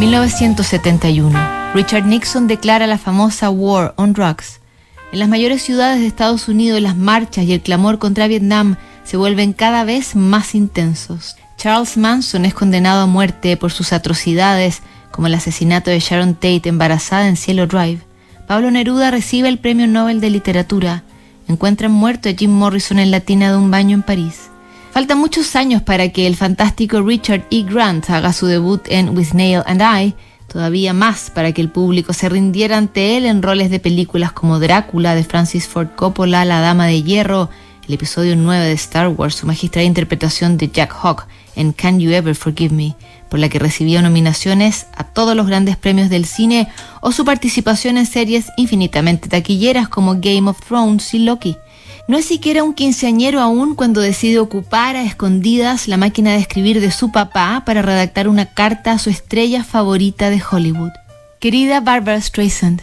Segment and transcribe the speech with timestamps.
[0.00, 1.38] 1971.
[1.74, 4.60] Richard Nixon declara la famosa War on Drugs.
[5.12, 9.18] En las mayores ciudades de Estados Unidos las marchas y el clamor contra Vietnam se
[9.18, 11.36] vuelven cada vez más intensos.
[11.58, 16.70] Charles Manson es condenado a muerte por sus atrocidades, como el asesinato de Sharon Tate
[16.70, 18.00] embarazada en Cielo Drive.
[18.46, 21.02] Pablo Neruda recibe el Premio Nobel de Literatura.
[21.46, 24.49] Encuentran muerto a Jim Morrison en la tina de un baño en París.
[25.00, 27.62] Faltan muchos años para que el fantástico Richard E.
[27.62, 30.14] Grant haga su debut en With Nail and I,
[30.46, 34.58] todavía más para que el público se rindiera ante él en roles de películas como
[34.58, 37.48] Drácula de Francis Ford Coppola, La Dama de Hierro,
[37.88, 41.26] el episodio 9 de Star Wars, su magistral interpretación de Jack Hawk
[41.56, 42.94] en Can You Ever Forgive Me,
[43.30, 46.68] por la que recibió nominaciones a todos los grandes premios del cine,
[47.00, 51.56] o su participación en series infinitamente taquilleras como Game of Thrones y Loki.
[52.10, 56.80] No es siquiera un quinceañero aún cuando decide ocupar a escondidas la máquina de escribir
[56.80, 60.90] de su papá para redactar una carta a su estrella favorita de Hollywood.
[61.38, 62.82] Querida Barbara Streisand,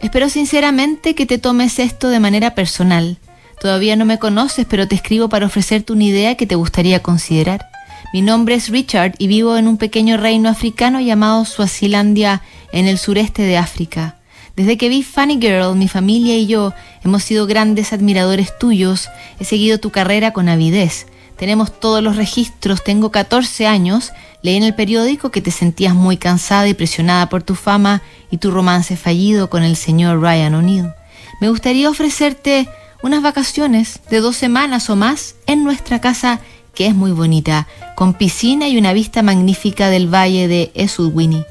[0.00, 3.18] espero sinceramente que te tomes esto de manera personal.
[3.60, 7.66] Todavía no me conoces, pero te escribo para ofrecerte una idea que te gustaría considerar.
[8.12, 12.98] Mi nombre es Richard y vivo en un pequeño reino africano llamado Suazilandia en el
[12.98, 14.19] sureste de África.
[14.60, 19.08] Desde que vi Funny Girl, mi familia y yo hemos sido grandes admiradores tuyos.
[19.38, 21.06] He seguido tu carrera con avidez.
[21.38, 24.12] Tenemos todos los registros, tengo 14 años.
[24.42, 28.36] Leí en el periódico que te sentías muy cansada y presionada por tu fama y
[28.36, 30.92] tu romance fallido con el señor Ryan O'Neill.
[31.40, 32.68] Me gustaría ofrecerte
[33.02, 36.40] unas vacaciones de dos semanas o más en nuestra casa,
[36.74, 37.66] que es muy bonita,
[37.96, 41.46] con piscina y una vista magnífica del valle de Esudwini,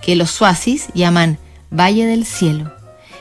[0.00, 1.38] que los suazis llaman
[1.72, 2.70] Valle del Cielo.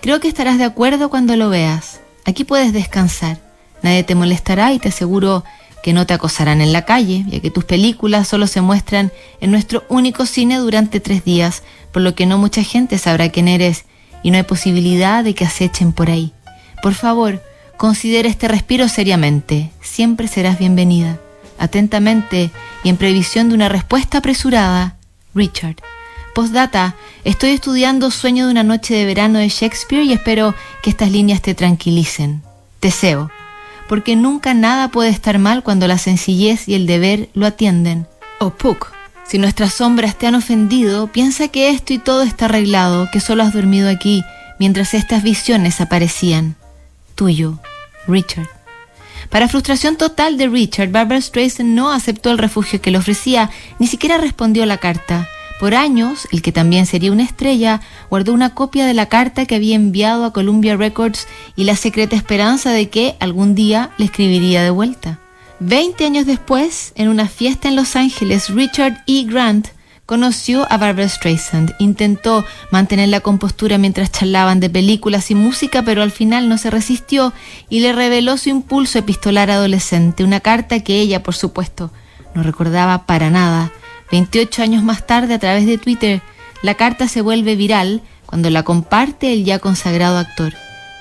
[0.01, 2.01] Creo que estarás de acuerdo cuando lo veas.
[2.25, 3.39] Aquí puedes descansar.
[3.81, 5.43] Nadie te molestará y te aseguro
[5.81, 9.51] que no te acosarán en la calle, ya que tus películas solo se muestran en
[9.51, 13.85] nuestro único cine durante tres días, por lo que no mucha gente sabrá quién eres
[14.21, 16.33] y no hay posibilidad de que acechen por ahí.
[16.83, 17.41] Por favor,
[17.77, 19.71] considera este respiro seriamente.
[19.81, 21.19] Siempre serás bienvenida.
[21.57, 22.51] Atentamente
[22.83, 24.97] y en previsión de una respuesta apresurada,
[25.33, 25.77] Richard.
[26.33, 31.11] Postdata, estoy estudiando Sueño de una noche de verano de Shakespeare y espero que estas
[31.11, 32.41] líneas te tranquilicen.
[32.81, 33.29] Deseo,
[33.87, 38.07] porque nunca nada puede estar mal cuando la sencillez y el deber lo atienden.
[38.39, 38.91] Oh, Puck,
[39.25, 43.43] si nuestras sombras te han ofendido, piensa que esto y todo está arreglado, que solo
[43.43, 44.23] has dormido aquí
[44.59, 46.55] mientras estas visiones aparecían.
[47.15, 47.59] Tuyo,
[48.07, 48.47] Richard.
[49.29, 53.49] Para frustración total de Richard, Barbara Streisand no aceptó el refugio que le ofrecía,
[53.79, 55.29] ni siquiera respondió la carta.
[55.61, 59.53] Por años, el que también sería una estrella, guardó una copia de la carta que
[59.53, 64.63] había enviado a Columbia Records y la secreta esperanza de que algún día le escribiría
[64.63, 65.19] de vuelta.
[65.59, 69.23] Veinte años después, en una fiesta en Los Ángeles, Richard E.
[69.25, 69.67] Grant
[70.07, 71.75] conoció a Barbara Streisand.
[71.77, 76.71] Intentó mantener la compostura mientras charlaban de películas y música, pero al final no se
[76.71, 77.33] resistió
[77.69, 81.91] y le reveló su impulso epistolar adolescente, una carta que ella, por supuesto,
[82.33, 83.71] no recordaba para nada
[84.11, 86.21] 28 años más tarde, a través de Twitter,
[86.61, 90.53] la carta se vuelve viral cuando la comparte el ya consagrado actor.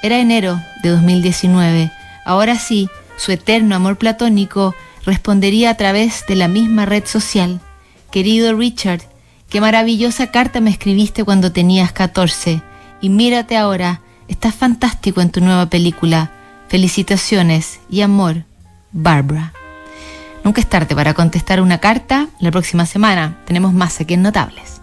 [0.03, 1.91] Era enero de 2019.
[2.25, 7.61] Ahora sí, su eterno amor platónico respondería a través de la misma red social.
[8.11, 9.03] Querido Richard,
[9.49, 12.63] qué maravillosa carta me escribiste cuando tenías 14.
[13.01, 16.31] Y mírate ahora, estás fantástico en tu nueva película.
[16.69, 18.45] Felicitaciones y amor,
[18.93, 19.53] Barbara.
[20.45, 22.29] Nunca es tarde para contestar una carta.
[22.39, 24.79] La próxima semana tenemos más aquí en Notables.